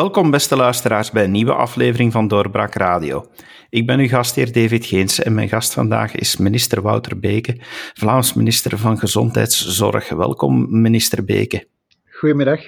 [0.00, 3.26] Welkom, beste luisteraars, bij een nieuwe aflevering van Doorbraak Radio.
[3.70, 7.56] Ik ben uw gastheer David Geens en mijn gast vandaag is minister Wouter Beke,
[7.94, 10.08] Vlaams minister van Gezondheidszorg.
[10.08, 11.66] Welkom, minister Beke.
[12.10, 12.60] Goedemiddag.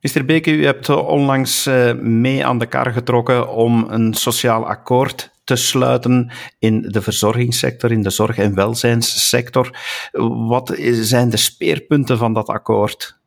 [0.00, 5.30] Minister Beke, u hebt onlangs eh, mee aan de kar getrokken om een sociaal akkoord
[5.44, 9.78] te sluiten in de verzorgingssector, in de zorg- en welzijnssector.
[10.48, 13.22] Wat zijn de speerpunten van dat akkoord?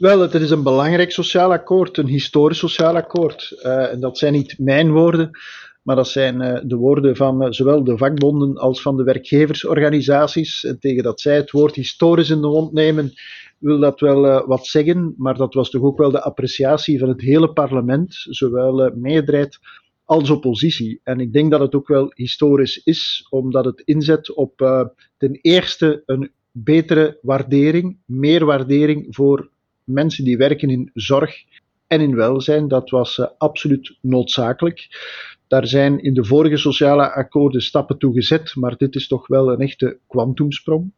[0.00, 3.60] Wel, het is een belangrijk sociaal akkoord, een historisch sociaal akkoord.
[3.62, 5.30] Uh, en dat zijn niet mijn woorden,
[5.82, 10.64] maar dat zijn uh, de woorden van uh, zowel de vakbonden als van de werkgeversorganisaties.
[10.64, 13.12] En tegen dat zij het woord historisch in de mond nemen,
[13.58, 17.20] wil dat wel wat zeggen, maar dat was toch ook wel de appreciatie van het
[17.20, 19.58] hele parlement, zowel meerderheid
[20.04, 21.00] als oppositie.
[21.04, 24.56] En ik denk dat het ook wel historisch is, omdat het inzet op
[25.16, 29.50] ten eerste een betere waardering, meer waardering voor
[29.92, 31.44] mensen die werken in zorg
[31.86, 32.68] en in welzijn.
[32.68, 34.88] Dat was uh, absoluut noodzakelijk.
[35.46, 39.52] Daar zijn in de vorige sociale akkoorden stappen toe gezet, maar dit is toch wel
[39.52, 40.92] een echte kwantumsprong.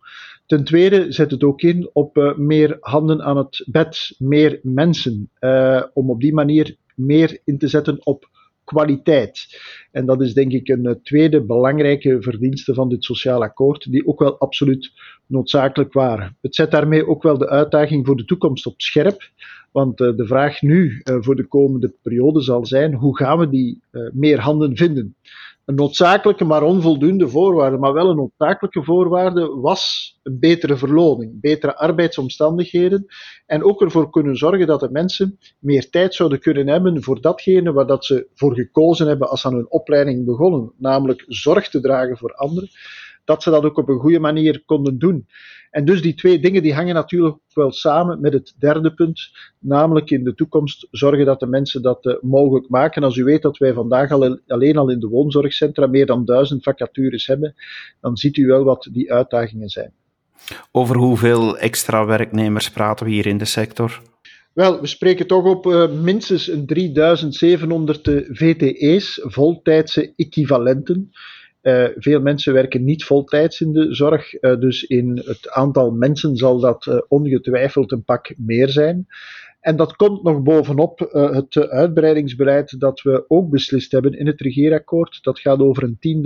[0.46, 5.30] Ten tweede zet het ook in op uh, meer handen aan het bed, meer mensen,
[5.40, 8.28] uh, om op die manier meer in te zetten op
[8.64, 9.60] kwaliteit.
[9.90, 14.18] En dat is denk ik een tweede belangrijke verdienste van dit sociaal akkoord, die ook
[14.18, 14.90] wel absoluut
[15.26, 16.36] noodzakelijk waren.
[16.40, 19.30] Het zet daarmee ook wel de uitdaging voor de toekomst op scherp,
[19.72, 23.48] want uh, de vraag nu uh, voor de komende periode zal zijn, hoe gaan we
[23.48, 23.80] die
[24.12, 25.16] meer handen vinden?
[25.64, 31.76] Een noodzakelijke, maar onvoldoende voorwaarde, maar wel een noodzakelijke voorwaarde was een betere verloning, betere
[31.76, 33.06] arbeidsomstandigheden
[33.46, 37.72] en ook ervoor kunnen zorgen dat de mensen meer tijd zouden kunnen hebben voor datgene
[37.72, 41.80] waar dat ze voor gekozen hebben als ze aan hun opleiding begonnen, namelijk zorg te
[41.80, 42.68] dragen voor anderen
[43.24, 45.26] dat ze dat ook op een goede manier konden doen.
[45.70, 50.10] En dus die twee dingen die hangen natuurlijk wel samen met het derde punt, namelijk
[50.10, 53.02] in de toekomst zorgen dat de mensen dat uh, mogelijk maken.
[53.02, 56.62] Als u weet dat wij vandaag al, alleen al in de woonzorgcentra meer dan duizend
[56.62, 57.54] vacatures hebben,
[58.00, 59.92] dan ziet u wel wat die uitdagingen zijn.
[60.72, 64.02] Over hoeveel extra werknemers praten we hier in de sector?
[64.52, 71.10] Wel, we spreken toch op uh, minstens 3700 VTE's, voltijdse equivalenten.
[71.62, 76.36] Uh, veel mensen werken niet voltijds in de zorg, uh, dus in het aantal mensen
[76.36, 79.06] zal dat uh, ongetwijfeld een pak meer zijn.
[79.60, 85.18] En dat komt nog bovenop het uitbreidingsbeleid dat we ook beslist hebben in het regeerakkoord.
[85.22, 86.24] Dat gaat over een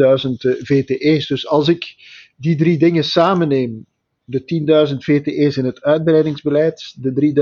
[0.51, 1.27] 10.000 VTE's.
[1.27, 1.95] Dus als ik
[2.37, 3.87] die drie dingen samenneem,
[4.25, 7.35] de 10.000 VTE's in het uitbreidingsbeleid, de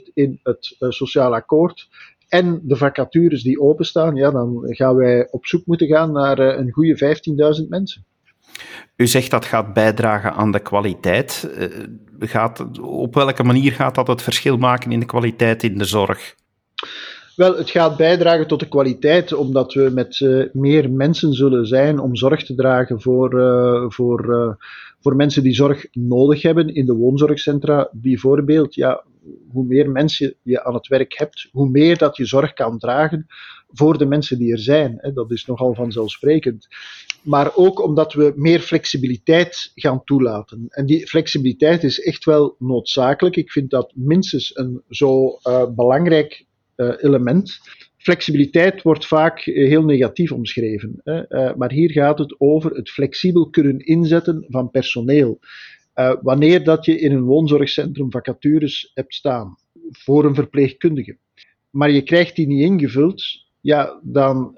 [0.00, 1.88] 3.700 in het sociaal akkoord,
[2.28, 6.58] en de vacatures die openstaan, ja, dan gaan wij op zoek moeten gaan naar uh,
[6.58, 7.16] een goede
[7.62, 8.04] 15.000 mensen.
[8.96, 11.50] U zegt dat gaat bijdragen aan de kwaliteit.
[11.58, 11.66] Uh,
[12.18, 16.34] gaat, op welke manier gaat dat het verschil maken in de kwaliteit in de zorg?
[17.36, 21.98] Wel, het gaat bijdragen tot de kwaliteit, omdat we met uh, meer mensen zullen zijn
[21.98, 23.30] om zorg te dragen voor,
[23.92, 24.56] voor,
[25.06, 27.88] voor mensen die zorg nodig hebben in de woonzorgcentra.
[27.92, 29.04] Bijvoorbeeld, ja,
[29.52, 33.26] hoe meer mensen je aan het werk hebt, hoe meer dat je zorg kan dragen
[33.72, 35.10] voor de mensen die er zijn.
[35.14, 36.66] Dat is nogal vanzelfsprekend.
[37.22, 40.66] Maar ook omdat we meer flexibiliteit gaan toelaten.
[40.68, 43.36] En die flexibiliteit is echt wel noodzakelijk.
[43.36, 46.46] Ik vind dat minstens een zo uh, belangrijk
[46.76, 47.58] uh, element.
[48.06, 51.00] Flexibiliteit wordt vaak heel negatief omschreven.
[51.04, 51.32] Hè?
[51.32, 55.38] Uh, maar hier gaat het over het flexibel kunnen inzetten van personeel.
[55.94, 59.56] Uh, wanneer dat je in een woonzorgcentrum vacatures hebt staan
[59.90, 61.16] voor een verpleegkundige,
[61.70, 63.22] maar je krijgt die niet ingevuld,
[63.60, 64.52] ja, dan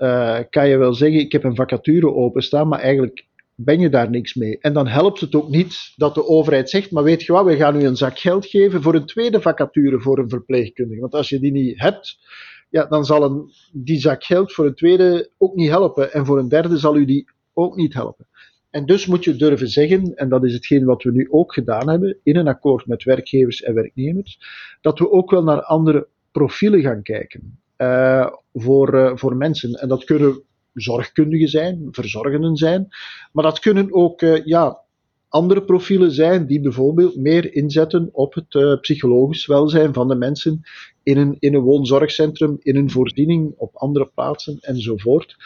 [0.51, 4.35] kan je wel zeggen, ik heb een vacature openstaan, maar eigenlijk ben je daar niks
[4.35, 4.59] mee.
[4.59, 7.57] En dan helpt het ook niet dat de overheid zegt, maar weet je wat, we
[7.57, 11.01] gaan u een zak geld geven voor een tweede vacature voor een verpleegkundige.
[11.01, 12.19] Want als je die niet hebt,
[12.69, 16.13] ja, dan zal een, die zak geld voor een tweede ook niet helpen.
[16.13, 18.27] En voor een derde zal u die ook niet helpen.
[18.71, 21.89] En dus moet je durven zeggen, en dat is hetgeen wat we nu ook gedaan
[21.89, 24.41] hebben in een akkoord met werkgevers en werknemers,
[24.81, 29.73] dat we ook wel naar andere profielen gaan kijken uh, voor, uh, voor mensen.
[29.73, 30.43] En dat kunnen
[30.75, 32.89] zorgkundigen zijn, verzorgenden zijn,
[33.33, 34.81] maar dat kunnen ook uh, ja,
[35.29, 40.63] andere profielen zijn die bijvoorbeeld meer inzetten op het psychologisch welzijn van de mensen
[41.09, 45.37] in een, in een woonzorgcentrum, in een voorziening, op andere plaatsen enzovoort.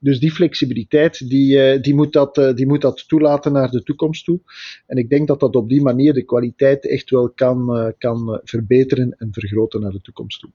[0.00, 3.82] Dus die flexibiliteit, die, uh, die, moet dat, uh, die moet dat toelaten naar de
[3.82, 4.40] toekomst toe.
[4.86, 9.14] En ik denk dat dat op die manier de kwaliteit echt wel kan, kan verbeteren
[9.18, 10.50] en vergroten naar de toekomst toe.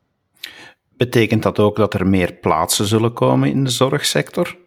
[0.98, 4.58] Betekent dat ook dat er meer plaatsen zullen komen in de zorgsector?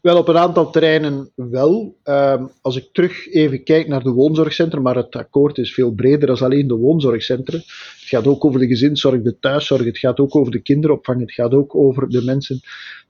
[0.00, 1.96] Wel, op een aantal terreinen wel.
[2.02, 6.26] Ehm, als ik terug even kijk naar de woonzorgcentra, maar het akkoord is veel breder
[6.26, 7.56] dan alleen de woonzorgcentra.
[7.56, 11.32] Het gaat ook over de gezinszorg, de thuiszorg, het gaat ook over de kinderopvang, het
[11.32, 12.60] gaat ook over de mensen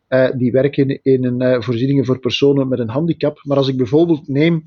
[0.08, 3.40] uh, die werken in een, uh, voorzieningen voor personen met een handicap.
[3.42, 4.62] Maar als ik bijvoorbeeld neem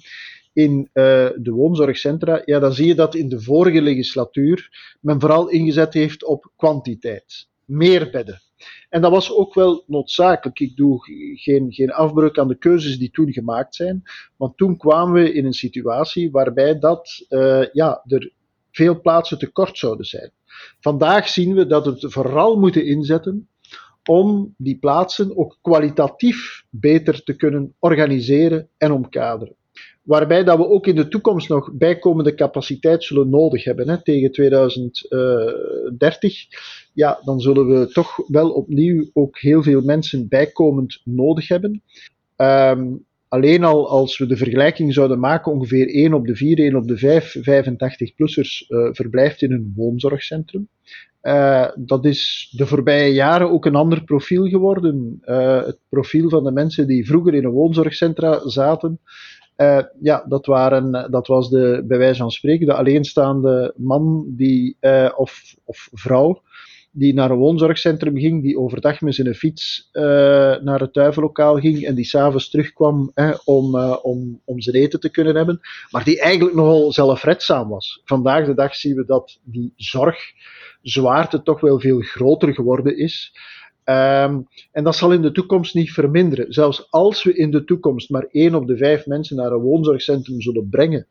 [0.54, 4.69] in uh, de woonzorgcentra, ja, dan zie je dat in de vorige legislatuur
[5.01, 7.48] men vooral ingezet heeft op kwantiteit.
[7.66, 8.42] Meer bedden.
[8.89, 10.59] En dat was ook wel noodzakelijk.
[10.59, 11.00] Ik doe
[11.36, 14.04] geen, geen afbreuk aan de keuzes die toen gemaakt zijn.
[14.38, 18.31] Want toen kwamen we in een situatie waarbij dat, uh, ja, er
[18.71, 20.31] veel plaatsen tekort zouden zijn.
[20.80, 23.50] Vandaag zien we dat we het vooral moeten inzetten
[24.04, 29.56] om die plaatsen ook kwalitatief beter te kunnen organiseren en omkaderen.
[30.07, 34.31] Waarbij dat we ook in de toekomst nog bijkomende capaciteit zullen nodig hebben hè, tegen
[34.31, 36.45] 2030.
[36.94, 41.81] Ja, dan zullen we toch wel opnieuw ook heel veel mensen bijkomend nodig hebben.
[42.36, 46.75] Um, alleen al als we de vergelijking zouden maken, ongeveer 1 op de 4, 1
[46.75, 50.68] op de 5 85-plussers uh, verblijft in een woonzorgcentrum.
[51.21, 55.19] Uh, dat is de voorbije jaren ook een ander profiel geworden.
[55.65, 59.00] Het profiel van de mensen die vroeger in een woonzorgcentra zaten,
[59.57, 64.77] uh, ja, dat, waren, dat was de, bij wijze van spreken de alleenstaande man die,
[64.81, 66.42] uh, of, of vrouw
[66.98, 70.04] die naar een woonzorgcentrum ging, die overdag met zijn fiets uh,
[70.57, 73.12] naar het duivenlokaal ging en die s'avonds terugkwam
[73.44, 75.59] om, om, om zijn eten te kunnen hebben,
[75.89, 78.01] maar die eigenlijk nogal zelfredzaam was.
[78.06, 83.33] Vandaag de dag zien we dat die zorgzwaarte toch wel veel groter geworden is.
[83.89, 86.54] Um, en dat zal in de toekomst niet verminderen.
[86.54, 90.42] Zelfs als we in de toekomst maar één op de vijf mensen naar een woonzorgcentrum
[90.42, 91.07] zullen brengen,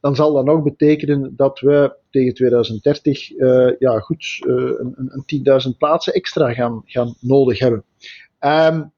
[0.00, 5.70] dan zal dat nog betekenen dat we tegen 2030 uh, ja, goed, uh, een, een
[5.72, 7.84] 10.000 plaatsen extra gaan, gaan nodig hebben.
[8.40, 8.92] Um,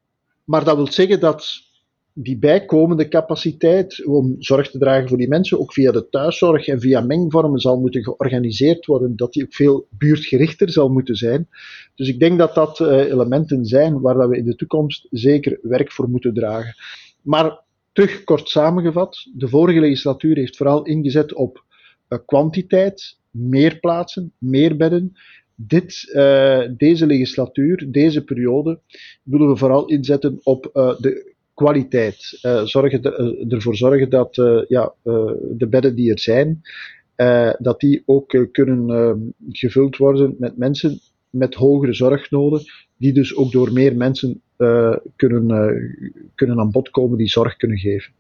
[0.45, 1.70] maar dat wil zeggen dat
[2.13, 6.81] die bijkomende capaciteit om zorg te dragen voor die mensen, ook via de thuiszorg en
[6.81, 11.49] via mengvormen, zal moeten georganiseerd worden, dat die ook veel buurtgerichter zal moeten zijn.
[11.95, 15.59] Dus ik denk dat dat uh, elementen zijn waar dat we in de toekomst zeker
[15.63, 16.75] werk voor moeten dragen.
[17.23, 17.63] Maar
[17.93, 21.65] terug kort samengevat, de vorige legislatuur heeft vooral ingezet op
[22.09, 25.13] uh, kwantiteit, meer plaatsen, meer bedden.
[25.55, 28.81] Dit, uh, deze legislatuur, deze periode,
[29.23, 31.31] willen we vooral inzetten op de
[31.61, 32.39] kwaliteit.
[32.43, 34.95] Uh, zorgen de, uh, ervoor zorgen dat uh, ja,
[35.57, 36.61] de bedden die er zijn,
[37.59, 42.63] dat die ook kunnen gevuld worden met mensen met hogere zorgnoden,
[42.97, 44.43] die dus ook door meer mensen
[45.17, 45.51] kunnen,
[46.35, 48.13] kunnen aan bod komen die zorg kunnen geven.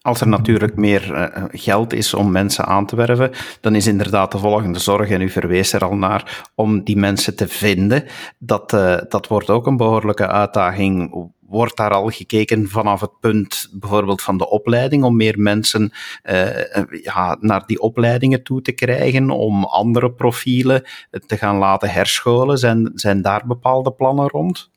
[0.00, 3.30] Als er natuurlijk meer uh, geld is om mensen aan te werven,
[3.60, 7.36] dan is inderdaad de volgende zorg, en u verwees er al naar, om die mensen
[7.36, 8.04] te vinden.
[8.38, 11.14] Dat, uh, dat wordt ook een behoorlijke uitdaging
[11.48, 15.92] wordt daar al gekeken vanaf het punt bijvoorbeeld van de opleiding, om meer mensen
[16.24, 20.84] uh, ja, naar die opleidingen toe te krijgen, om andere profielen
[21.26, 22.58] te gaan laten herscholen?
[22.58, 24.70] Zijn, zijn daar bepaalde plannen rond?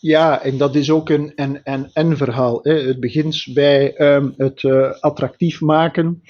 [0.00, 2.60] Ja, en dat is ook een en-en-en-verhaal.
[2.62, 6.22] Het begint bij um, het uh, attractief maken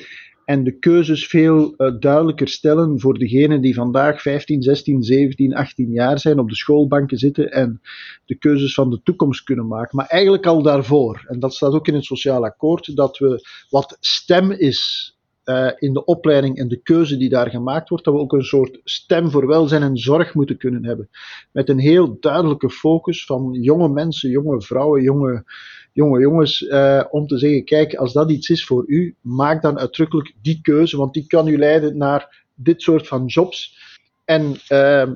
[0.45, 5.91] en de keuzes veel uh, duidelijker stellen voor degenen die vandaag 15, 16, 17, 18
[5.91, 7.81] jaar zijn, op de schoolbanken zitten en
[8.25, 9.97] de keuzes van de toekomst kunnen maken.
[9.97, 13.97] Maar eigenlijk al daarvoor, en dat staat ook in het sociaal akkoord, dat we wat
[14.01, 15.13] stem is
[15.49, 18.45] uh, in de opleiding en de keuze die daar gemaakt wordt, dat we ook een
[18.45, 21.09] soort stem voor welzijn en zorg moeten kunnen hebben.
[21.53, 25.45] Met een heel duidelijke focus van jonge mensen, jonge vrouwen, jonge
[25.93, 29.79] jonge jongens, uh, om te zeggen, kijk, als dat iets is voor u, maak dan
[29.79, 33.77] uitdrukkelijk die keuze, want die kan u leiden naar dit soort van jobs.
[34.25, 35.11] En uh,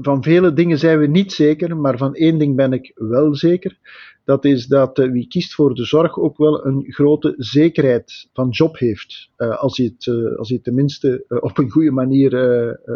[0.00, 3.78] van vele dingen zijn we niet zeker, maar van één ding ben ik wel zeker.
[4.24, 8.48] Dat is dat uh, wie kiest voor de zorg ook wel een grote zekerheid van
[8.48, 9.28] job heeft.
[9.36, 12.30] Uh, als, hij het, uh, als hij het tenminste op een goede manier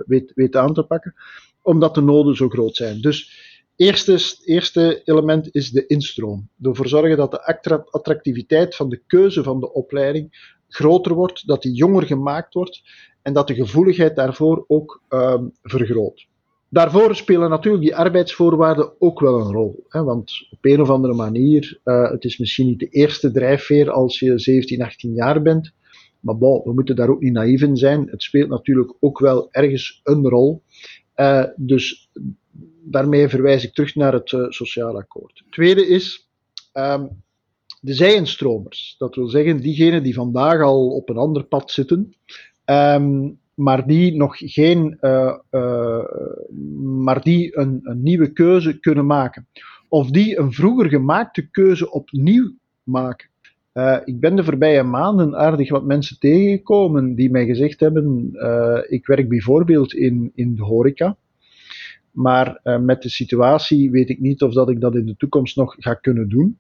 [0.07, 1.15] weet, weet aan te pakken.
[1.63, 3.01] Omdat de noden zo groot zijn.
[3.01, 3.47] Dus
[3.79, 6.49] Eerste, eerste element is de instroom.
[6.63, 7.45] Ervoor zorgen dat de
[7.91, 12.83] attractiviteit van de keuze van de opleiding groter wordt, dat die jonger gemaakt wordt
[13.23, 16.27] en dat de gevoeligheid daarvoor ook um, vergroot.
[16.71, 19.85] Daarvoor spelen natuurlijk die arbeidsvoorwaarden ook wel een rol.
[19.89, 23.91] Hè, want op een of andere manier, uh, het is misschien niet de eerste drijfveer
[23.91, 25.73] als je 17, 18 jaar bent.
[26.21, 28.09] Maar we moeten daar ook niet naïef in zijn.
[28.11, 30.63] Het speelt natuurlijk ook wel ergens een rol.
[31.17, 32.11] Uh, dus
[32.83, 35.45] daarmee verwijs ik terug naar het uh, sociaal akkoord.
[35.51, 36.29] Tweede is
[36.73, 37.23] um,
[37.81, 38.95] de zij-instromers.
[38.99, 42.15] Dat wil zeggen, diegenen die vandaag al op een ander pad zitten,
[42.65, 46.05] um, maar die nog geen, uh, uh,
[47.05, 49.47] maar die een, een, nieuwe keuze kunnen maken.
[49.89, 53.29] of die een vroeger gemaakte keuze opnieuw maken.
[53.75, 58.31] Uh, ik ben de voorbije maanden aardig wat mensen tegengekomen die mij gezegd hebben:
[58.89, 61.17] ik werk bijvoorbeeld in, in de horeca.
[62.11, 65.75] Maar met de situatie weet ik niet of dat ik dat in de toekomst nog
[65.79, 66.59] ga kunnen doen.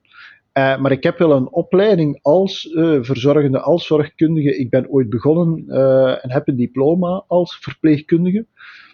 [0.52, 2.69] Maar ik heb wel een opleiding als
[3.00, 4.59] verzorgende, als zorgkundige.
[4.59, 5.64] Ik ben ooit begonnen
[6.23, 8.47] en heb een diploma als verpleegkundige.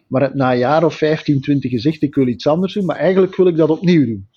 [0.06, 3.36] Maar na een jaar of 15, 20 gezegd, ik wil iets anders doen, maar eigenlijk
[3.36, 4.28] wil ik dat opnieuw doen.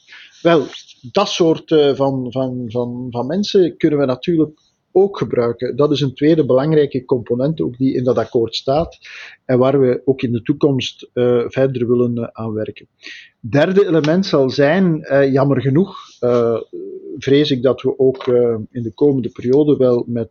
[0.42, 0.66] Wel,
[1.12, 4.60] dat soort van, van, van, van mensen kunnen we natuurlijk
[4.92, 5.76] ook gebruiken.
[5.76, 8.98] Dat is een tweede belangrijke component ook die in dat akkoord staat
[9.46, 11.10] en waar we ook in de toekomst
[11.48, 12.88] verder willen aan werken.
[13.50, 15.98] Derde element zal zijn, uh, jammer genoeg,
[17.18, 18.28] vrees ik dat we ook
[18.72, 20.30] in de komende periode wel met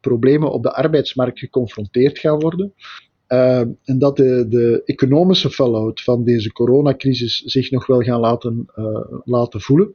[0.00, 2.74] problemen op de arbeidsmarkt geconfronteerd gaan worden.
[3.26, 8.66] En dat de, de, economische fallout van deze coronacrisis zich nog wel gaan laten,
[9.24, 9.94] laten voelen.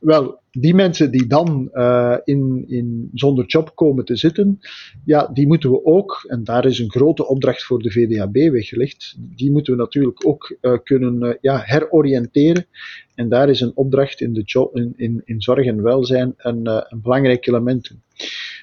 [0.00, 4.58] Wel, die mensen die dan uh, in, in, zonder job komen te zitten,
[5.04, 9.16] ja, die moeten we ook, en daar is een grote opdracht voor de VDAB weggelegd,
[9.18, 12.66] die moeten we natuurlijk ook kunnen ja, heroriënteren.
[13.14, 17.00] En daar is een opdracht in, de job, in, in, zorg en welzijn een, een
[17.02, 17.90] belangrijk element.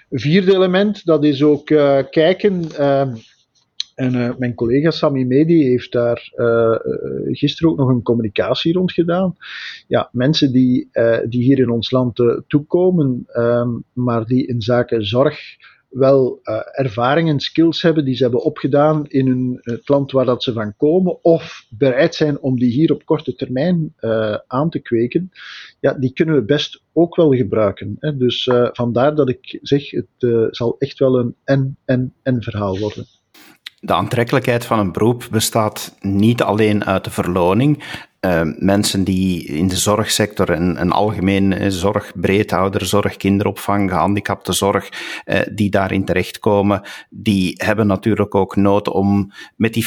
[0.10, 1.66] Vierde element, dat is ook
[2.10, 2.64] kijken
[3.96, 6.76] en uh, mijn collega Sami Medi heeft daar uh,
[7.32, 9.36] gisteren ook nog een communicatie rond gedaan.
[9.88, 10.90] Ja, mensen die,
[11.30, 15.40] die hier in ons land toekomen, um, maar die in zaken zorg
[15.90, 16.40] wel
[16.72, 20.76] ervaringen, skills hebben die ze hebben opgedaan in hun, het land waar dat ze van
[20.78, 23.94] komen, of bereid zijn om die hier op korte termijn
[24.48, 25.32] aan te kweken,
[25.80, 27.96] ja, die kunnen we best ook wel gebruiken.
[28.00, 28.18] Hè.
[28.18, 33.06] Dus vandaar dat ik zeg, het zal echt wel een en-en-en verhaal worden
[33.86, 37.84] de aantrekkelijkheid van een beroep bestaat niet alleen uit de verloning.
[38.22, 44.90] Uh, mensen die in de zorgsector en, en algemeen eh, zorg, breedhouderzorg, kinderopvang, gehandicaptenzorg,
[45.26, 49.86] uh, die daarin terechtkomen, die hebben natuurlijk ook nood om met die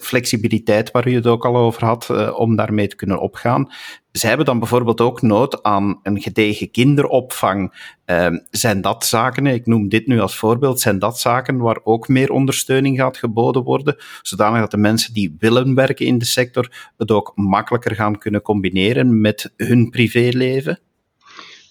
[0.00, 3.70] flexibiliteit waar u het ook al over had, uh, om daarmee te kunnen opgaan.
[4.16, 7.90] Zij hebben dan bijvoorbeeld ook nood aan een gedegen kinderopvang.
[8.06, 12.08] Uh, zijn dat zaken, ik noem dit nu als voorbeeld, zijn dat zaken waar ook
[12.08, 16.92] meer ondersteuning gaat geboden worden, zodanig dat de mensen die willen werken in de sector
[16.96, 20.80] het ook makkelijker gaan kunnen combineren met hun privéleven?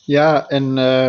[0.05, 1.07] Ja, en uh,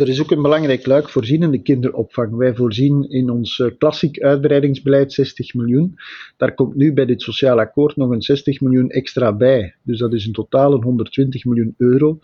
[0.00, 2.36] er is ook een belangrijk luik voorzienende kinderopvang.
[2.36, 5.94] Wij voorzien in ons uh, klassiek uitbreidingsbeleid 60 miljoen.
[6.36, 9.74] Daar komt nu bij dit sociaal akkoord nog een 60 miljoen extra bij.
[9.82, 12.18] Dus dat is in totaal een 120 miljoen euro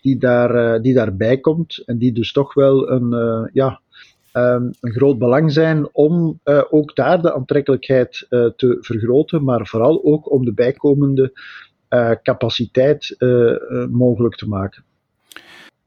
[0.00, 1.82] die, daar, uh, die daarbij komt.
[1.86, 3.80] En die dus toch wel een, uh, ja,
[4.32, 6.40] um, een groot belang zijn om
[6.70, 11.32] ook daar de aantrekkelijkheid te vergroten, maar vooral ook om de bijkomende
[12.22, 13.16] capaciteit
[13.90, 14.84] mogelijk te maken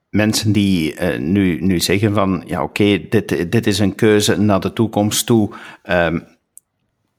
[0.10, 4.60] mensen die uh, nu, nu zeggen van ja oké, dit, dit is een keuze naar
[4.60, 5.50] de toekomst toe.
[5.90, 6.37] Um,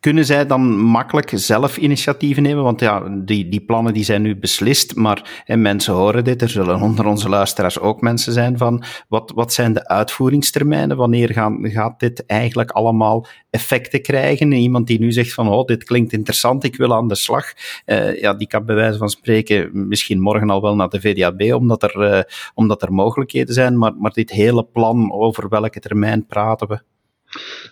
[0.01, 2.63] kunnen zij dan makkelijk zelf initiatieven nemen?
[2.63, 6.43] Want ja, die, die plannen die zijn nu beslist, maar en mensen horen dit.
[6.43, 10.97] Er zullen onder onze luisteraars ook mensen zijn van wat, wat zijn de uitvoeringstermijnen?
[10.97, 14.53] Wanneer gaan, gaat dit eigenlijk allemaal effecten krijgen?
[14.53, 17.53] Iemand die nu zegt van oh, dit klinkt interessant, ik wil aan de slag.
[17.87, 21.55] Uh, ja, die kan bij wijze van spreken misschien morgen al wel naar de VDAB,
[21.55, 22.21] omdat er, uh,
[22.55, 23.79] omdat er mogelijkheden zijn.
[23.79, 26.81] Maar, maar dit hele plan, over welke termijn praten we?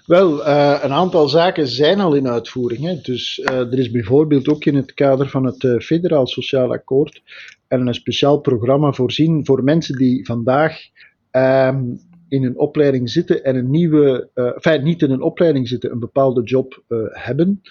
[0.07, 2.85] Wel, uh, een aantal zaken zijn al in uitvoering.
[2.85, 3.01] Hè.
[3.03, 7.23] Dus uh, er is bijvoorbeeld ook in het kader van het uh, Federaal Sociaal Akkoord
[7.69, 10.79] een speciaal programma voorzien voor mensen die vandaag
[11.33, 14.31] um, in een opleiding zitten en een nieuwe,
[14.83, 17.63] niet in een opleiding zitten, een bepaalde job hebben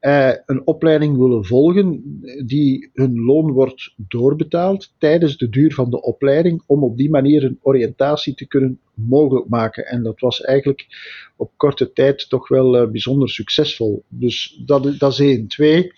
[0.00, 6.02] uh, een opleiding willen volgen die hun loon wordt doorbetaald tijdens de duur van de
[6.02, 9.86] opleiding, om op die manier een oriëntatie te kunnen mogelijk maken.
[9.86, 10.86] En dat was eigenlijk
[11.36, 14.04] op korte tijd toch wel uh, bijzonder succesvol.
[14.08, 15.48] Dus dat, dat is één.
[15.48, 15.92] Twee,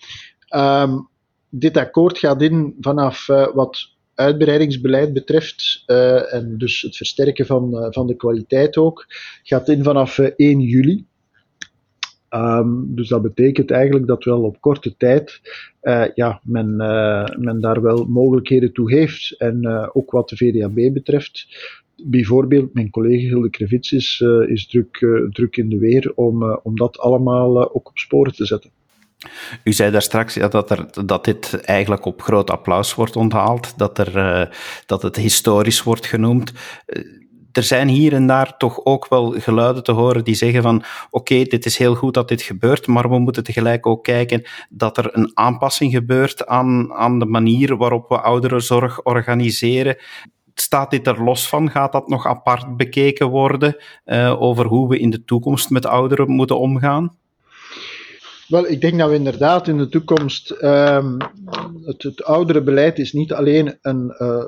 [0.55, 1.07] um,
[1.49, 8.07] dit akkoord gaat in vanaf uh, wat uitbreidingsbeleid betreft, en dus het versterken van, van
[8.07, 9.05] de kwaliteit ook,
[9.43, 11.05] gaat in vanaf 1 juli.
[12.35, 15.41] Um, dus dat betekent eigenlijk dat wel op korte tijd
[15.81, 19.35] uh, ja, men, uh, men daar wel mogelijkheden toe heeft.
[19.37, 21.47] En uh, ook wat de VDAB betreft,
[22.03, 26.99] bijvoorbeeld mijn collega Hilde Krevits is, is druk, druk in de weer om, om dat
[26.99, 28.69] allemaal ook op sporen te zetten.
[29.63, 33.77] U zei daar straks ja, dat, er, dat dit eigenlijk op groot applaus wordt onthaald,
[33.77, 34.49] dat, er,
[34.85, 36.53] dat het historisch wordt genoemd
[37.53, 41.43] er zijn hier en daar toch ook wel geluiden te horen die zeggen van oké,
[41.43, 45.17] dit is heel goed dat dit gebeurt, maar we moeten tegelijk ook kijken dat er
[45.17, 49.97] een aanpassing gebeurt aan, aan de manier waarop we ouderenzorg organiseren.
[50.53, 51.69] Staat dit er los van?
[51.69, 56.31] Gaat dat nog apart bekeken worden uh, over hoe we in de toekomst met ouderen
[56.31, 57.15] moeten omgaan?
[58.47, 60.51] Wel, ik denk dat we inderdaad in de toekomst.
[60.61, 61.17] Um,
[61.85, 64.43] het, het ouderenbeleid is niet alleen een uh,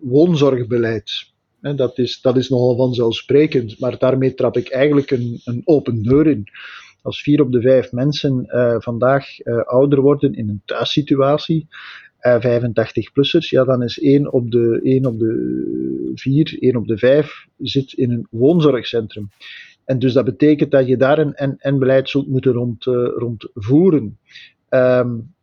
[0.00, 1.34] woonzorgbeleid.
[1.74, 6.26] Dat, is, dat is nogal vanzelfsprekend, maar daarmee trap ik eigenlijk een, een open deur
[6.26, 6.44] in.
[7.02, 11.68] Als vier op de vijf mensen uh, vandaag uh, ouder worden in een thuissituatie,
[12.26, 17.46] 85-plussers, ja, dan is 1 op de, 1 op de 4, 1 op de 5
[17.58, 19.30] zit in een woonzorgcentrum.
[19.84, 24.18] En dus dat betekent dat je daar een en-beleid zult moeten rond, uh, rond voeren.
[24.70, 25.34] Um,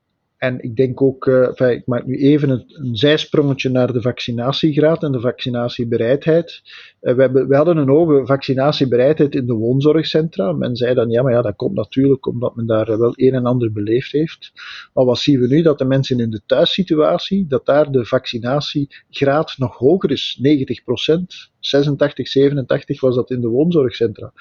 [0.43, 5.11] en ik denk ook, enfin, ik maak nu even een, zijsprongetje naar de vaccinatiegraad en
[5.11, 6.61] de vaccinatiebereidheid.
[7.01, 10.51] Uh, we, hebben, we hadden een hoge vaccinatiebereidheid in de woonzorgcentra.
[10.51, 13.45] Men zei dan, ja, maar ja, dat komt natuurlijk omdat men daar wel een en
[13.45, 14.51] ander beleefd heeft.
[14.93, 15.61] Maar wat zien we nu?
[15.61, 20.37] Dat de mensen in de thuissituatie, dat daar de vaccinatiegraad nog hoger is.
[20.41, 24.33] 90 procent, 86, 87 was dat in de woonzorgcentra.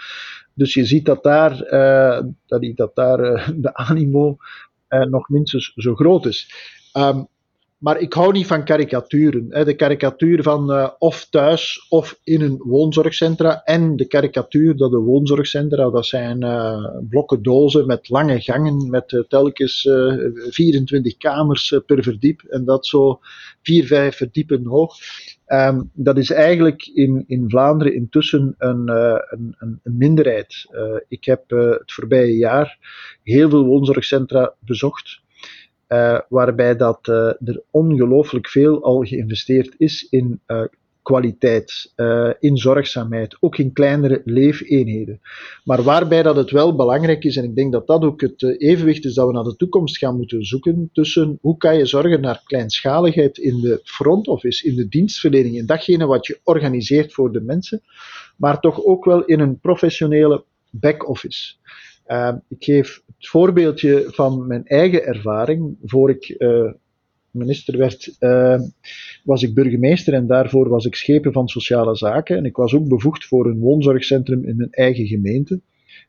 [0.55, 3.19] Dus je ziet dat daar, uh, dat, dat daar
[3.57, 4.37] de animo
[5.01, 6.51] nog minstens zo groot is.
[6.93, 7.29] Um,
[7.83, 9.47] maar ik hou niet van karikaturen.
[9.49, 9.65] Hè.
[9.65, 13.63] De karikatuur van uh, of thuis of in een woonzorgcentra.
[13.65, 19.13] En de karikatuur dat de woonzorgcentra, dat zijn uh, blokken dozen met lange gangen, met
[19.13, 19.89] uh, telkens
[20.51, 22.43] 24 kamers per verdiep.
[22.43, 23.21] En dat zo
[23.63, 24.95] vier, vijf verdiepen hoog.
[25.47, 30.67] Um, dat is eigenlijk in, in Vlaanderen intussen een, een, een minderheid.
[31.09, 32.79] ik heb het voorbije jaar
[33.23, 35.22] heel veel woonzorgcentra bezocht.
[35.93, 40.63] Uh, waarbij dat, uh, er ongelooflijk veel al geïnvesteerd is in uh,
[41.03, 41.93] kwaliteit,
[42.39, 45.21] in zorgzaamheid, ook in kleinere leefeenheden.
[45.65, 49.05] Maar waarbij dat het wel belangrijk is, en ik denk dat dat ook het evenwicht
[49.05, 52.43] is dat we naar de toekomst gaan moeten zoeken, tussen hoe kan je zorgen naar
[52.45, 57.41] kleinschaligheid in de front office, in de dienstverlening, in datgene wat je organiseert voor de
[57.41, 57.83] mensen,
[58.37, 61.55] maar toch ook wel in een professionele back-office.
[62.13, 65.77] Uh, ik geef het voorbeeldje van mijn eigen ervaring.
[65.85, 66.73] Voor ik uh,
[67.31, 68.61] minister werd, uh,
[69.25, 72.37] was ik burgemeester en daarvoor was ik schepen van sociale zaken.
[72.37, 75.61] En ik was ook bevoegd voor een woonzorgcentrum in een eigen gemeente.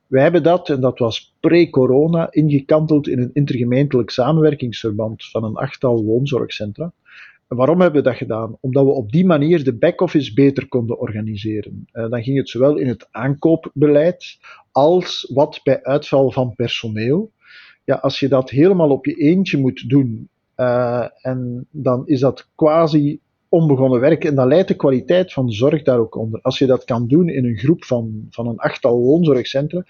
[0.08, 6.04] Wij hebben dat, en dat was pre-corona, ingekanteld in een intergemeentelijk samenwerkingsverband van een achttal
[6.04, 6.94] woonzorgcentra.
[7.56, 8.58] Waarom hebben we dat gedaan?
[8.60, 11.88] Omdat we op die manier de back-office beter konden organiseren.
[11.94, 14.38] Uh, dan ging het zowel in het aankoopbeleid
[14.72, 17.32] als wat bij uitval van personeel.
[17.84, 22.48] Ja, als je dat helemaal op je eentje moet doen, uh, en dan is dat
[22.56, 24.24] quasi onbegonnen werk.
[24.26, 26.42] En dan leidt de kwaliteit van de zorg daar ook onder.
[26.42, 29.84] Als je dat kan doen in een groep van, van een achttal woonzorgcentra,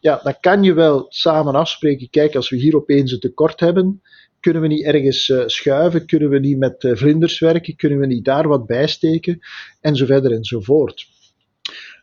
[0.00, 2.10] ja, dan kan je wel samen afspreken.
[2.10, 4.02] Kijk, als we hier opeens een tekort hebben,
[4.42, 6.06] kunnen we niet ergens uh, schuiven?
[6.06, 7.76] Kunnen we niet met uh, vlinders werken?
[7.76, 9.38] Kunnen we niet daar wat bijsteken?
[9.80, 11.06] En zo verder en zo voort.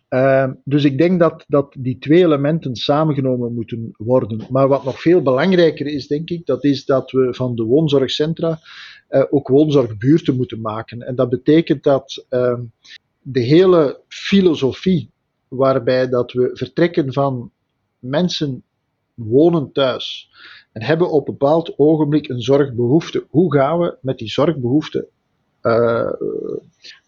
[0.10, 4.46] Uh, dus ik denk dat, dat die twee elementen samengenomen moeten worden.
[4.50, 8.60] Maar wat nog veel belangrijker is, denk ik, dat is dat we van de woonzorgcentra
[9.10, 11.02] uh, ook woonzorgbuurten moeten maken.
[11.02, 12.62] En dat betekent dat ehm,
[13.22, 15.10] de hele filosofie
[15.48, 17.52] waarbij dat we vertrekken van
[18.00, 18.64] mensen
[19.14, 20.30] wonen thuis
[20.72, 23.26] en hebben op een bepaald ogenblik een zorgbehoefte.
[23.30, 25.08] Hoe gaan we met die zorgbehoefte?
[25.62, 26.12] Uh,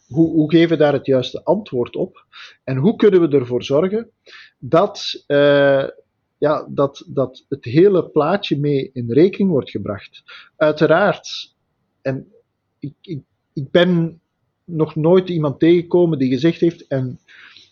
[0.08, 2.26] hoe, hoe, geven we daar het juiste antwoord op?
[2.64, 4.10] En hoe kunnen we ervoor zorgen
[4.60, 5.88] dat, uh,
[6.38, 10.24] ja, dat, dat het hele plaatje mee in rekening wordt gebracht?
[10.56, 11.56] Uiteraard,
[12.02, 12.32] en
[12.80, 13.22] ik, ik,
[13.54, 14.22] ik ben
[14.66, 17.20] nog nooit iemand tegengekomen die gezegd heeft, en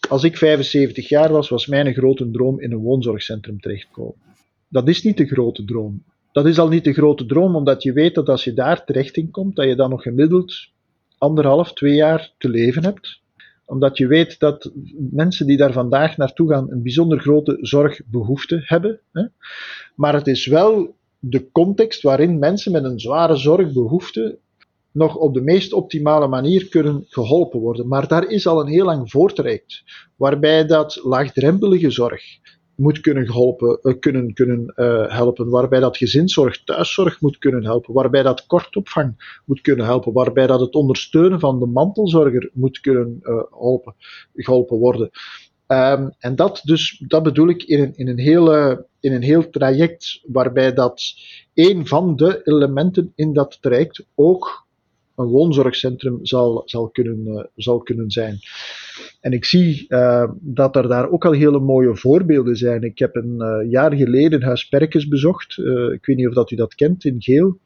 [0.09, 4.28] als ik 75 jaar was, was mijn grote droom in een woonzorgcentrum terechtkomen
[4.69, 6.03] dat is niet de grote droom.
[6.31, 9.17] Dat is al niet de grote droom, omdat je weet dat als je daar terecht
[9.17, 10.53] in komt, dat je dan nog gemiddeld
[11.17, 13.21] anderhalf, twee jaar te leven hebt.
[13.65, 14.71] Omdat je weet dat
[15.11, 18.99] mensen die daar vandaag naartoe gaan een bijzonder grote zorgbehoefte hebben.
[19.11, 19.25] Hè.
[19.95, 24.37] Maar het is wel de context waarin mensen met een zware zorgbehoefte
[24.91, 27.87] nog op de meest optimale manier kunnen geholpen worden.
[27.87, 29.83] Maar daar is al een heel lang voortraject,
[30.15, 32.23] waarbij dat laagdrempelige zorg,
[32.79, 37.93] moet kunnen, geholpen, uh, kunnen, kunnen uh, helpen, waarbij dat gezinszorg, thuiszorg moet kunnen helpen,
[37.93, 43.19] waarbij dat kortopvang moet kunnen helpen, waarbij dat het ondersteunen van de mantelzorger moet kunnen
[43.21, 43.95] uh, helpen,
[44.33, 45.09] geholpen worden.
[45.67, 49.49] Um, en dat, dus, dat bedoel ik in een, in, een hele, in een heel
[49.49, 51.01] traject, waarbij dat
[51.53, 54.67] een van de elementen in dat traject ook
[55.19, 58.39] een woonzorgcentrum zal, zal, kunnen, zal kunnen zijn.
[59.21, 59.85] En ik zie
[60.39, 62.83] dat er daar ook al hele mooie voorbeelden zijn.
[62.83, 65.57] Ik heb een jaar geleden Huis Perkens bezocht.
[65.93, 67.57] ik weet niet of dat u dat kent in Geel.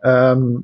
[0.00, 0.62] Um,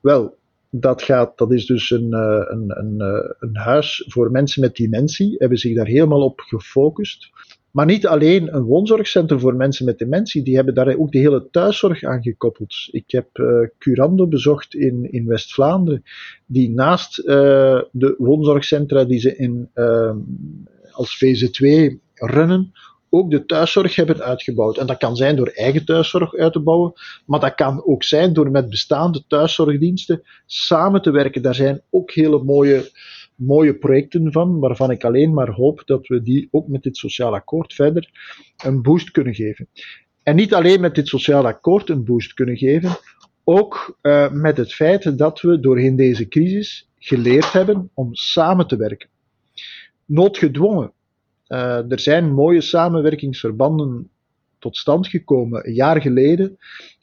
[0.00, 0.38] wel,
[0.70, 3.00] dat, gaat, dat is dus een, een, een,
[3.38, 5.34] een huis voor mensen met dementie.
[5.38, 7.30] Hebben zich daar helemaal op gefocust.
[7.70, 11.48] Maar niet alleen een woonzorgcentrum voor mensen met dementie, die hebben daar ook de hele
[11.50, 12.74] thuiszorg aan gekoppeld.
[12.90, 16.02] Ik heb uh, Curando bezocht in, in West-Vlaanderen,
[16.46, 17.24] die naast uh,
[17.92, 20.12] de woonzorgcentra die ze in, uh,
[20.90, 22.72] als VZ2 runnen,
[23.10, 24.78] ook de thuiszorg hebben uitgebouwd.
[24.78, 26.92] En dat kan zijn door eigen thuiszorg uit te bouwen,
[27.26, 31.42] maar dat kan ook zijn door met bestaande thuiszorgdiensten samen te werken.
[31.42, 32.90] Daar zijn ook hele mooie
[33.40, 37.34] mooie projecten van, waarvan ik alleen maar hoop dat we die ook met dit sociaal
[37.34, 38.10] akkoord verder
[38.64, 39.68] een boost kunnen geven.
[40.22, 42.90] En niet alleen met dit sociaal akkoord een boost kunnen geven,
[43.44, 48.76] ook uh, met het feit dat we doorheen deze crisis geleerd hebben om samen te
[48.76, 49.08] werken.
[50.04, 50.92] Noodgedwongen.
[51.48, 54.10] Uh, er zijn mooie samenwerkingsverbanden
[54.58, 55.66] tot stand gekomen.
[55.66, 56.56] Een jaar geleden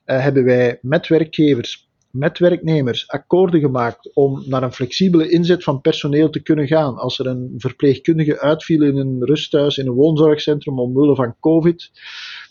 [0.06, 1.87] uh, hebben wij met werkgevers
[2.18, 6.98] met werknemers akkoorden gemaakt om naar een flexibele inzet van personeel te kunnen gaan.
[6.98, 11.92] Als er een verpleegkundige uitviel in een rusthuis, in een woonzorgcentrum omwille van COVID,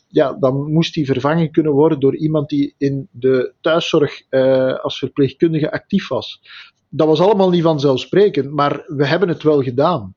[0.09, 4.99] ja, dan moest die vervangen kunnen worden door iemand die in de thuiszorg uh, als
[4.99, 6.41] verpleegkundige actief was.
[6.89, 10.15] Dat was allemaal niet vanzelfsprekend, maar we hebben het wel gedaan.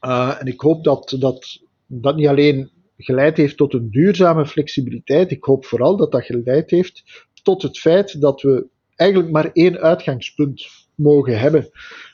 [0.00, 5.30] Uh, en ik hoop dat dat, dat niet alleen geleid heeft tot een duurzame flexibiliteit,
[5.30, 7.02] ik hoop vooral dat dat geleid heeft
[7.42, 8.66] tot het feit dat we
[9.02, 11.70] eigenlijk maar één uitgangspunt mogen hebben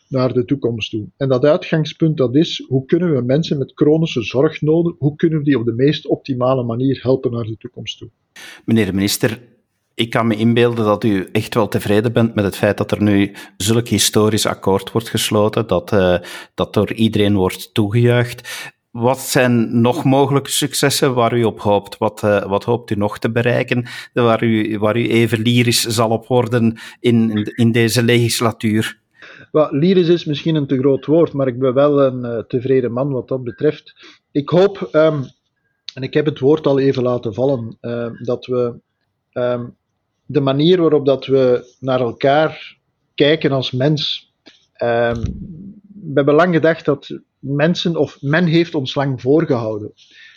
[0.08, 1.06] naar de toekomst toe.
[1.16, 5.44] En dat uitgangspunt dat is, hoe kunnen we mensen met chronische zorgnoden, hoe kunnen we
[5.44, 8.08] die op de meest optimale manier helpen naar de toekomst toe?
[8.64, 9.40] Meneer de minister,
[9.94, 13.02] ik kan me inbeelden dat u echt wel tevreden bent met het feit dat er
[13.02, 16.18] nu zulk historisch akkoord wordt gesloten, dat, uh,
[16.54, 18.48] dat door iedereen wordt toegejuicht.
[18.90, 21.98] Wat zijn nog mogelijke successen waar u op hoopt?
[21.98, 26.10] Wat, uh, wat hoopt u nog te bereiken, waar u, waar u even lyrisch zal
[26.10, 28.98] op worden in, in deze legislatuur?
[29.52, 32.92] Well, lyrisch is misschien een te groot woord, maar ik ben wel een uh, tevreden
[32.92, 33.94] man wat dat betreft.
[34.32, 35.24] Ik hoop, um,
[35.94, 38.74] en ik heb het woord al even laten vallen, uh, dat we
[39.32, 39.76] um,
[40.26, 42.76] de manier waarop dat we naar elkaar
[43.14, 44.32] kijken als mens.
[44.78, 49.92] We hebben lang gedacht dat mensen, of men heeft ons lang voorgehouden,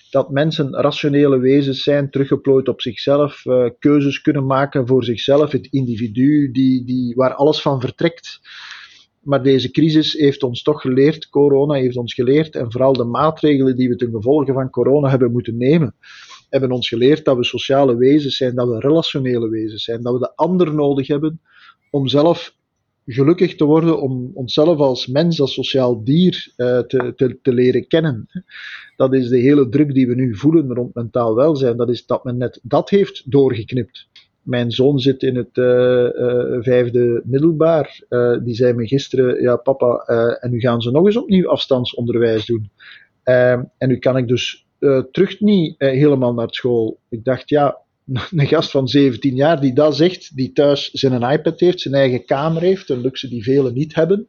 [0.10, 5.68] dat mensen rationele wezens zijn, teruggeplooid op zichzelf, uh, keuzes kunnen maken voor zichzelf, het
[5.72, 8.40] individu die, die, waar alles van vertrekt.
[9.22, 13.76] Maar deze crisis heeft ons toch geleerd, corona heeft ons geleerd, en vooral de maatregelen
[13.76, 15.96] die we ten gevolge van corona hebben moeten nemen,
[16.50, 20.20] hebben ons geleerd dat we sociale wezens zijn, dat we relationele wezens zijn, dat we
[20.20, 21.42] de ander nodig hebben
[21.90, 22.56] om zelf
[23.06, 27.88] gelukkig te worden om onszelf als mens, als sociaal dier uh, te, te, te, leren
[27.88, 28.28] kennen.
[28.96, 31.78] Dat is de hele druk die we nu voelen rond mentaal welzijn.
[31.78, 34.10] Dat is dat men net dat heeft doorgeknipt.
[34.42, 38.00] Mijn zoon zit in het uh, uh, vijfde middelbaar.
[38.44, 39.96] die zei me gisteren: Ja, papa,
[40.40, 42.70] en nu gaan ze nog eens opnieuw afstandsonderwijs doen.
[43.24, 44.66] en nu kan ik dus
[45.12, 47.00] terug niet helemaal naar school.
[47.10, 47.78] Ik dacht, ja,
[48.32, 52.26] een gast van 17 jaar die dat zegt, die thuis zijn iPad heeft, zijn eigen
[52.26, 54.28] kamer heeft, een luxe die velen niet hebben,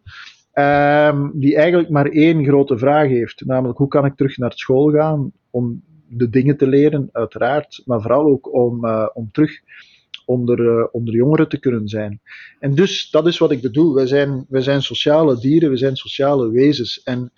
[0.55, 4.91] um, die eigenlijk maar één grote vraag heeft, namelijk hoe kan ik terug naar school
[4.91, 9.61] gaan om de dingen te leren, uiteraard, maar vooral ook om, uh, om terug
[10.25, 12.21] onder, uh, onder jongeren te kunnen zijn.
[12.59, 13.95] En dus, dat is wat ik bedoel.
[13.95, 17.03] Wij zijn, wij zijn sociale dieren, we zijn sociale wezens.
[17.03, 17.33] En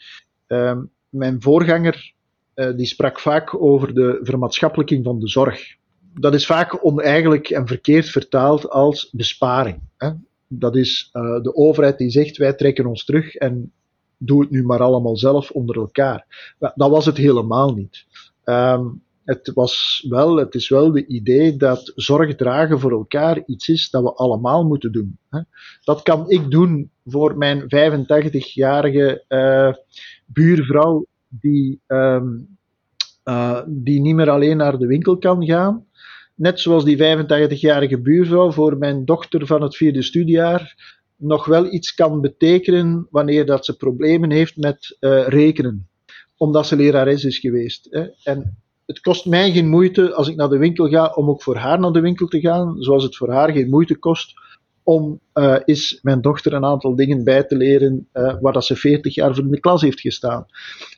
[0.47, 2.13] um, mijn voorganger,
[2.55, 5.77] uh, die sprak vaak over de vermaatschappelijking van de zorg
[6.15, 9.81] dat is vaak oneigenlijk en verkeerd vertaald als besparing.
[9.97, 10.11] Hè?
[10.49, 13.73] Dat is uh, de overheid die zegt wij trekken ons terug en
[14.19, 16.53] doe het nu maar allemaal zelf onder elkaar.
[16.59, 18.07] Dat was het helemaal niet.
[18.45, 23.69] Um, het, was wel, het is wel de idee dat zorg dragen voor elkaar iets
[23.69, 25.19] is dat we allemaal moeten doen.
[25.31, 25.41] Hè?
[25.85, 29.73] Dat kan ik doen voor mijn 85-jarige uh,
[30.27, 32.54] buurvrouw die, um,
[33.25, 35.87] uh, die niet meer alleen naar de winkel kan gaan,
[36.35, 41.95] net zoals die 85-jarige buurvrouw voor mijn dochter van het vierde studiejaar nog wel iets
[41.95, 45.89] kan betekenen wanneer dat ze problemen heeft met uh, rekenen,
[46.37, 47.87] omdat ze lerares is geweest.
[47.91, 48.07] Hè.
[48.23, 51.57] En het kost mij geen moeite als ik naar de winkel ga om ook voor
[51.57, 54.33] haar naar de winkel te gaan, zoals het voor haar geen moeite kost
[54.85, 58.77] om uh, is mijn dochter een aantal dingen bij te leren uh, waar dat ze
[58.77, 60.47] 40 jaar voor in de klas heeft gestaan.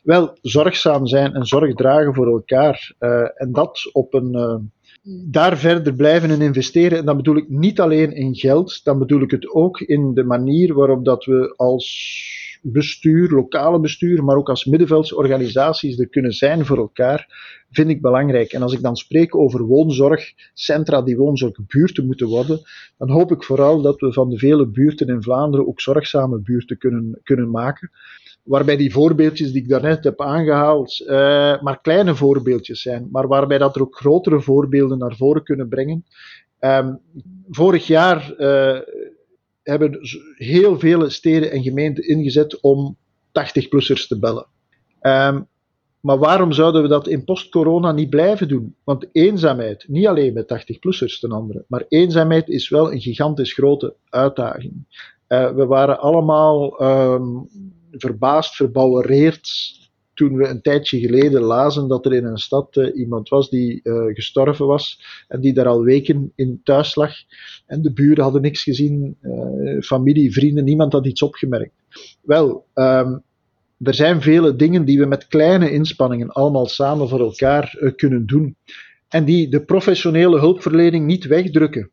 [0.03, 2.93] Wel, zorgzaam zijn en zorg dragen voor elkaar.
[2.99, 4.71] Uh, en dat op een
[5.09, 6.97] daar verder blijven in investeren.
[6.97, 10.23] En dan bedoel ik niet alleen in geld, dan bedoel ik het ook in de
[10.23, 12.25] manier waarop dat we als
[12.61, 17.27] bestuur, lokale bestuur, maar ook als middenveldsorganisaties er kunnen zijn voor elkaar,
[17.71, 18.51] vind ik belangrijk.
[18.51, 22.61] En als ik dan spreek over woonzorgcentra die woonzorgbuurten moeten worden,
[22.97, 26.77] dan hoop ik vooral dat we van de vele buurten in Vlaanderen ook zorgzame buurten
[26.77, 27.91] kunnen, kunnen maken
[28.47, 33.57] waarbij die voorbeeldjes die ik daarnet heb aangehaald, uh, maar kleine voorbeeldjes zijn, maar waarbij
[33.57, 36.05] dat er ook grotere voorbeelden naar voren kunnen brengen.
[36.59, 36.99] Um,
[37.49, 38.79] vorig jaar uh,
[39.63, 39.99] hebben
[40.35, 44.47] heel veel steden en gemeenten ingezet om 80-plussers te bellen.
[45.01, 45.47] Um,
[45.99, 48.75] maar waarom zouden we dat in post-corona niet blijven doen?
[48.83, 53.95] Want eenzaamheid, niet alleen met 80-plussers ten andere, maar eenzaamheid is wel een gigantisch grote
[54.09, 54.73] uitdaging.
[55.27, 57.49] Uh, we waren allemaal um,
[57.97, 59.49] verbaasd, verbouwereerd
[60.17, 63.79] toen we een tijdje geleden lazen dat er in een stad uh, iemand was die
[63.83, 67.13] uh, gestorven was en die daar al weken in thuis lag.
[67.65, 71.73] En de buren hadden niks gezien, uh, familie, vrienden, niemand had iets opgemerkt.
[72.21, 73.23] Wel, um,
[73.79, 78.55] er zijn vele dingen die we met kleine inspanningen allemaal samen voor elkaar kunnen doen.
[79.07, 81.89] En die de professionele hulpverlening niet wegdrukken.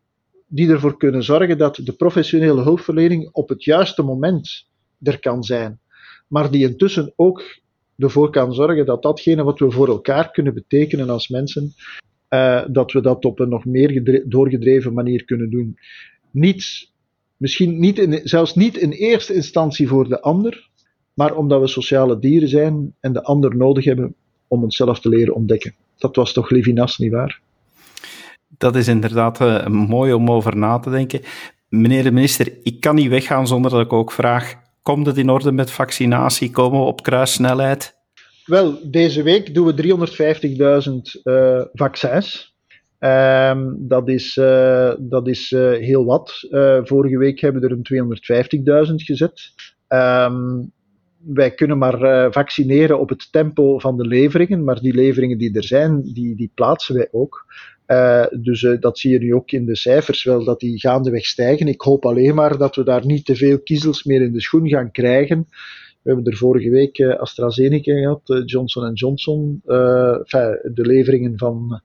[0.47, 4.69] Die ervoor kunnen zorgen dat de professionele hulpverlening op het juiste moment
[5.03, 5.81] er kan zijn
[6.27, 7.63] maar die intussen ook
[7.99, 11.75] ervoor kan zorgen dat datgene wat we voor elkaar kunnen betekenen als mensen,
[12.31, 15.79] uh, dat we dat op een nog meer doorgedreven manier kunnen doen.
[16.31, 16.91] Niet,
[17.37, 20.69] misschien niet in, zelfs niet in eerste instantie voor de ander,
[21.15, 24.15] maar omdat we sociale dieren zijn en de ander nodig hebben
[24.49, 25.75] om onszelf te leren ontdekken.
[25.99, 27.41] Dat was toch Levinas, nietwaar?
[28.59, 31.21] Dat is inderdaad uh, mooi om over na te denken.
[31.69, 35.29] Meneer de minister, ik kan niet weggaan zonder dat ik ook vraag: Komt het in
[35.29, 36.51] orde met vaccinatie?
[36.51, 37.97] Komen we op kruissnelheid?
[38.45, 39.83] Wel, deze week doen we
[40.85, 42.57] 350.000 uh, eh, vaccins.
[42.99, 46.47] Um, dat is, uh, dat is uh, heel wat.
[46.85, 49.53] vorige week hebben we er een 250.000 gezet.
[49.89, 50.73] Um,
[51.19, 55.65] wij kunnen maar vaccineren op het tempo van de leveringen, maar die leveringen die er
[55.65, 57.47] zijn, die, die plaatsen wij ook.
[57.87, 61.25] Uh, dus uh, dat zie je nu ook in de cijfers wel, dat die gaandeweg
[61.25, 61.69] stijgen.
[61.69, 64.69] Ik hoop alleen maar dat we daar niet te veel kiezels meer in de schoen
[64.69, 65.47] gaan krijgen.
[66.03, 71.81] We hebben er vorige week uh, AstraZeneca gehad, Johnson Johnson, de leveringen van,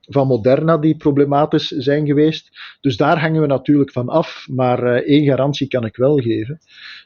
[0.00, 2.50] van Moderna die problematisch zijn geweest.
[2.80, 6.58] Dus daar hangen we natuurlijk van af, maar één garantie kan ik wel geven.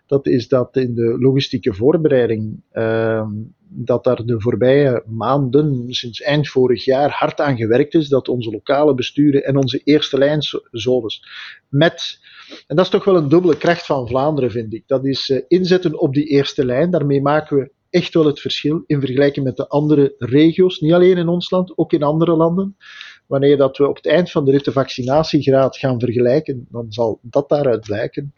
[0.06, 3.30] Dat is dat in de logistieke voorbereiding ehm,
[3.76, 8.08] dat daar de voorbije maanden, sinds eind vorig jaar, hard aan gewerkt is.
[8.08, 11.22] Dat onze lokale besturen en onze eerste lijnzones
[11.68, 12.18] met,
[12.66, 14.82] en dat is toch wel een dubbele kracht van Vlaanderen, vind ik.
[14.86, 16.90] Dat is uh, inzetten op die eerste lijn.
[16.90, 20.80] Daarmee maken we echt wel het verschil in vergelijking met de andere regio's.
[20.80, 22.76] Niet alleen in ons land, ook in andere landen.
[23.26, 27.18] Wanneer dat we op het eind van de rit de vaccinatiegraad gaan vergelijken, dan zal
[27.22, 28.34] dat daaruit blijken.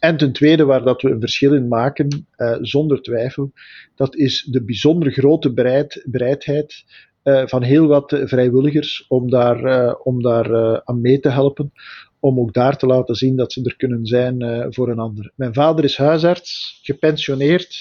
[0.00, 3.52] En ten tweede, waar dat we een verschil in maken, uh, zonder twijfel,
[3.94, 6.84] dat is de bijzonder grote bereid, bereidheid
[7.24, 11.72] uh, van heel wat vrijwilligers om daar, om daar aan mee te helpen.
[12.20, 15.32] Om ook daar te laten zien dat ze er kunnen zijn voor een ander.
[15.34, 17.76] Mijn vader is huisarts, gepensioneerd,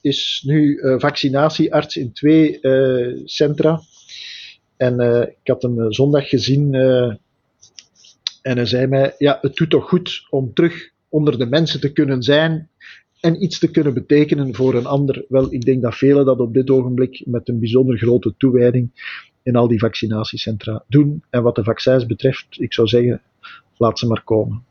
[0.00, 2.58] is nu vaccinatiearts in twee
[3.24, 3.80] centra.
[4.76, 5.00] En
[5.42, 6.70] ik had hem zondag gezien
[8.44, 11.92] en hij zei mij, ja, het doet toch goed om terug onder de mensen te
[11.92, 12.68] kunnen zijn
[13.20, 15.24] en iets te kunnen betekenen voor een ander.
[15.28, 18.90] Wel, ik denk dat velen dat op dit ogenblik met een bijzonder grote toewijding
[19.42, 21.22] in al die vaccinatiecentra doen.
[21.30, 23.22] En wat de vaccins betreft, ik zou zeggen,
[23.76, 24.64] laat ze maar komen.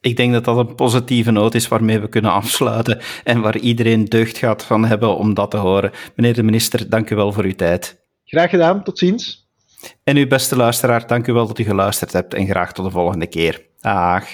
[0.00, 4.04] Ik denk dat dat een positieve noot is waarmee we kunnen afsluiten en waar iedereen
[4.04, 5.90] deugd gaat van hebben om dat te horen.
[6.16, 8.00] Meneer de minister, dank u wel voor uw tijd.
[8.24, 9.47] Graag gedaan, tot ziens.
[10.04, 12.90] En uw beste luisteraar, dank u wel dat u geluisterd hebt en graag tot de
[12.90, 13.66] volgende keer.
[13.80, 14.24] Dag.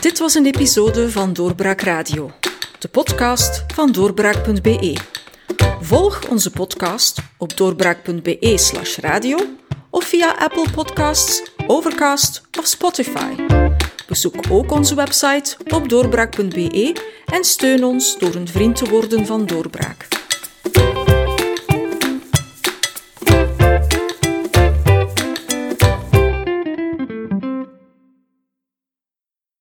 [0.00, 2.30] Dit was een episode van Doorbraak Radio,
[2.78, 4.96] de podcast van doorbraak.be.
[5.80, 9.38] Volg onze podcast op doorbraak.be/radio
[9.90, 13.34] of via Apple Podcasts, Overcast of Spotify.
[14.06, 19.46] Bezoek ook onze website op doorbraak.be en steun ons door een vriend te worden van
[19.46, 20.08] Doorbraak.